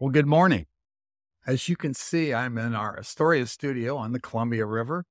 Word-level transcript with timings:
Well, 0.00 0.10
good 0.10 0.28
morning. 0.28 0.66
As 1.44 1.68
you 1.68 1.74
can 1.74 1.92
see, 1.92 2.32
I'm 2.32 2.56
in 2.56 2.72
our 2.72 2.96
Astoria 2.96 3.46
studio 3.46 3.96
on 3.96 4.12
the 4.12 4.20
Columbia 4.20 4.64
River. 4.64 5.04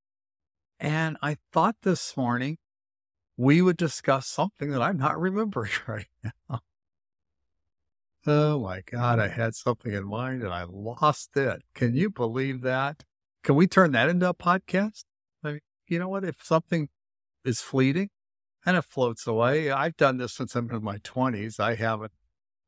And 0.79 1.17
I 1.21 1.35
thought 1.51 1.75
this 1.83 2.15
morning 2.15 2.57
we 3.35 3.61
would 3.61 3.75
discuss 3.75 4.27
something 4.27 4.71
that 4.71 4.81
I'm 4.81 4.95
not 4.95 5.19
remembering 5.19 5.71
right 5.87 6.07
now. 6.23 6.61
Oh 8.25 8.61
my 8.61 8.81
God, 8.89 9.19
I 9.19 9.27
had 9.27 9.55
something 9.55 9.91
in 9.91 10.05
mind 10.05 10.41
and 10.41 10.53
I 10.53 10.63
lost 10.63 11.35
it. 11.35 11.63
Can 11.75 11.93
you 11.93 12.09
believe 12.09 12.61
that? 12.61 13.03
Can 13.43 13.55
we 13.55 13.67
turn 13.67 13.91
that 13.91 14.07
into 14.07 14.29
a 14.29 14.33
podcast? 14.33 15.03
I 15.43 15.51
mean, 15.51 15.59
you 15.89 15.99
know 15.99 16.07
what? 16.07 16.23
If 16.23 16.37
something 16.41 16.87
is 17.43 17.59
fleeting 17.59 18.09
and 18.65 18.77
it 18.77 18.85
floats 18.85 19.27
away, 19.27 19.69
I've 19.69 19.97
done 19.97 20.15
this 20.15 20.35
since 20.35 20.55
I'm 20.55 20.71
in 20.71 20.81
my 20.81 20.99
20s. 20.99 21.59
I 21.59 21.75
haven't 21.75 22.13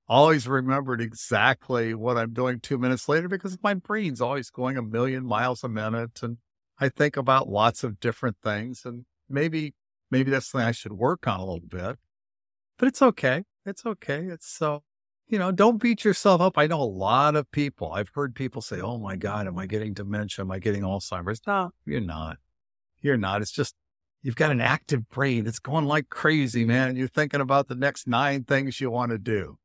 always 0.10 0.48
remembered 0.48 1.00
exactly 1.00 1.94
what 1.94 2.18
I'm 2.18 2.34
doing 2.34 2.60
two 2.60 2.80
minutes 2.80 3.08
later 3.08 3.28
because 3.28 3.58
my 3.62 3.76
brain's 3.76 4.20
always 4.20 4.50
going 4.50 4.76
a 4.76 4.82
million 4.82 5.24
miles 5.24 5.64
a 5.64 5.70
minute. 5.70 6.22
And 6.24 6.38
I 6.80 6.90
think 6.90 7.16
about 7.16 7.48
lots 7.48 7.84
of 7.84 8.00
different 8.00 8.38
things. 8.44 8.82
And 8.84 9.06
maybe, 9.30 9.76
maybe 10.10 10.32
that's 10.32 10.48
something 10.48 10.68
I 10.68 10.72
should 10.72 10.94
work 10.94 11.28
on 11.28 11.40
a 11.40 11.46
little 11.46 11.68
bit. 11.68 11.98
But 12.78 12.88
it's 12.88 13.02
okay. 13.02 13.44
It's 13.66 13.86
okay. 13.86 14.26
It's 14.26 14.48
so, 14.48 14.84
you 15.28 15.38
know, 15.38 15.52
don't 15.52 15.82
beat 15.82 16.04
yourself 16.04 16.42
up. 16.42 16.58
I 16.58 16.66
know 16.66 16.82
a 16.82 16.84
lot 16.84 17.36
of 17.36 17.52
people, 17.52 17.92
I've 17.92 18.10
heard 18.16 18.34
people 18.34 18.64
say, 18.64 18.82
Oh 18.82 18.98
my 18.98 19.16
God, 19.16 19.46
am 19.46 19.60
I 19.60 19.68
getting 19.68 19.94
dementia? 19.94 20.44
Am 20.44 20.52
I 20.52 20.58
getting 20.58 20.82
Alzheimer's? 20.82 21.42
No, 21.46 21.70
you're 21.86 22.02
not. 22.02 22.38
You're 23.02 23.18
not. 23.18 23.44
It's 23.44 23.52
just, 23.52 23.76
you've 24.24 24.36
got 24.36 24.52
an 24.52 24.60
active 24.60 25.08
brain. 25.10 25.46
It's 25.46 25.60
going 25.60 25.86
like 25.86 26.10
crazy, 26.10 26.66
man. 26.66 26.96
You're 26.96 27.08
thinking 27.08 27.42
about 27.42 27.68
the 27.68 27.76
next 27.76 28.08
nine 28.08 28.44
things 28.44 28.82
you 28.82 28.90
want 28.90 29.12
to 29.12 29.20
do. 29.20 29.58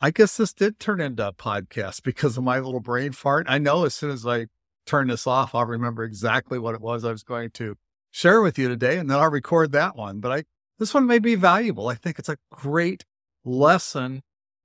I 0.00 0.10
guess 0.10 0.36
this 0.36 0.52
did 0.52 0.78
turn 0.78 1.00
into 1.00 1.28
a 1.28 1.32
podcast 1.32 2.02
because 2.02 2.36
of 2.36 2.44
my 2.44 2.58
little 2.58 2.80
brain 2.80 3.12
fart. 3.12 3.46
I 3.48 3.58
know 3.58 3.84
as 3.84 3.94
soon 3.94 4.10
as 4.10 4.26
I 4.26 4.46
turn 4.86 5.08
this 5.08 5.26
off, 5.26 5.54
I'll 5.54 5.64
remember 5.64 6.04
exactly 6.04 6.58
what 6.58 6.74
it 6.74 6.80
was 6.80 7.04
I 7.04 7.12
was 7.12 7.22
going 7.22 7.50
to 7.52 7.76
share 8.10 8.42
with 8.42 8.58
you 8.58 8.68
today, 8.68 8.98
and 8.98 9.10
then 9.10 9.18
I'll 9.18 9.30
record 9.30 9.72
that 9.72 9.96
one. 9.96 10.20
But 10.20 10.32
I, 10.32 10.44
this 10.78 10.92
one 10.92 11.06
may 11.06 11.18
be 11.18 11.34
valuable. 11.34 11.88
I 11.88 11.94
think 11.94 12.18
it's 12.18 12.28
a 12.28 12.38
great 12.50 13.04
lesson 13.44 14.22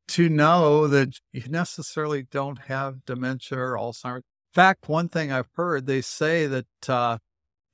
to 0.10 0.28
know 0.28 0.88
that 0.88 1.20
you 1.32 1.44
necessarily 1.48 2.24
don't 2.24 2.64
have 2.64 3.06
dementia 3.06 3.60
or 3.60 3.78
Alzheimer's. 3.78 4.24
In 4.52 4.56
fact, 4.56 4.90
one 4.90 5.08
thing 5.08 5.32
I've 5.32 5.50
heard, 5.56 5.86
they 5.86 6.02
say 6.02 6.48
that 6.48 6.90
uh, 6.90 7.20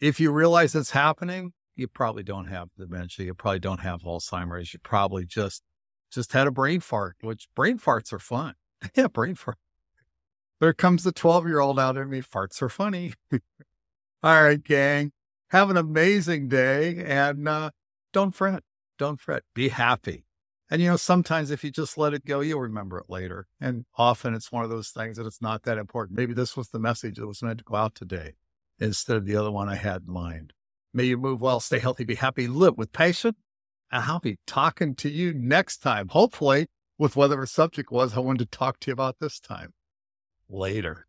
if 0.02 0.20
you 0.20 0.32
realize 0.32 0.76
it's 0.76 0.92
happening, 0.92 1.54
you 1.76 1.88
probably 1.88 2.24
don't 2.24 2.48
have 2.48 2.70
dementia. 2.78 3.26
You 3.26 3.34
probably 3.34 3.60
don't 3.60 3.80
have 3.80 4.02
Alzheimer's. 4.02 4.74
You 4.74 4.80
probably 4.80 5.26
just 5.26 5.64
just 6.16 6.34
had 6.34 6.48
a 6.48 6.52
brain 6.52 6.80
fart, 6.80 7.16
which 7.22 7.48
brain 7.56 7.78
farts 7.78 8.12
are 8.12 8.20
fun. 8.20 8.56
yeah, 8.96 9.08
brain 9.08 9.36
fart. 9.36 9.58
There 10.60 10.74
comes 10.74 11.04
the 11.04 11.12
12 11.12 11.48
year 11.48 11.60
old 11.60 11.80
out 11.80 11.98
in 11.98 12.10
me. 12.10 12.22
Farts 12.22 12.62
are 12.62 12.70
funny. 12.70 13.14
All 14.24 14.44
right, 14.44 14.64
gang. 14.64 15.12
Have 15.50 15.70
an 15.70 15.78
amazing 15.78 16.48
day 16.48 17.04
and 17.06 17.48
uh, 17.48 17.70
don't 18.12 18.34
fret. 18.34 18.64
Don't 18.98 19.20
fret. 19.20 19.44
Be 19.54 19.70
happy. 19.70 20.26
And 20.72 20.82
you 20.82 20.90
know, 20.90 20.98
sometimes 20.98 21.52
if 21.52 21.64
you 21.64 21.70
just 21.70 21.98
let 21.98 22.14
it 22.14 22.26
go, 22.26 22.40
you'll 22.40 22.62
remember 22.62 22.98
it 22.98 23.10
later. 23.10 23.48
And 23.62 23.86
often 23.98 24.34
it's 24.34 24.52
one 24.52 24.64
of 24.64 24.70
those 24.70 24.90
things 24.90 25.18
that 25.18 25.28
it's 25.28 25.42
not 25.42 25.64
that 25.64 25.78
important. 25.78 26.18
Maybe 26.18 26.34
this 26.34 26.58
was 26.58 26.70
the 26.70 26.80
message 26.80 27.18
that 27.18 27.28
was 27.28 27.44
meant 27.44 27.60
to 27.60 27.64
go 27.64 27.76
out 27.76 27.94
today 27.94 28.34
instead 28.80 29.18
of 29.18 29.26
the 29.26 29.36
other 29.36 29.52
one 29.52 29.70
I 29.70 29.76
had 29.76 30.04
in 30.08 30.14
mind. 30.14 30.54
May 30.94 31.04
you 31.04 31.18
move 31.18 31.42
well, 31.42 31.60
stay 31.60 31.80
healthy, 31.80 32.06
be 32.06 32.16
happy, 32.16 32.48
live 32.48 32.78
with 32.78 32.94
passion, 32.94 33.36
and 33.92 34.04
I'll 34.04 34.20
be 34.20 34.38
talking 34.46 34.96
to 34.96 35.10
you 35.10 35.34
next 35.34 35.78
time, 35.78 36.10
hopefully 36.10 36.68
with 36.98 37.16
whatever 37.16 37.46
subject 37.46 37.92
was 37.92 38.16
I 38.16 38.20
wanted 38.20 38.50
to 38.52 38.58
talk 38.58 38.80
to 38.82 38.88
you 38.88 38.94
about 38.94 39.20
this 39.20 39.40
time. 39.40 39.74
Later. 40.50 41.08